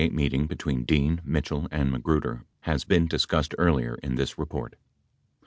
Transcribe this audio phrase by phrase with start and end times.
[0.01, 4.15] 90 The March 28 meeting between Dean, Mitchell and Magruder has been discussed earlier in
[4.15, 4.75] this report.